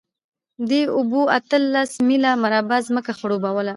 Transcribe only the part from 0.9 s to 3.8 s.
اوبو اتلس میله مربع ځمکه خړوبوله.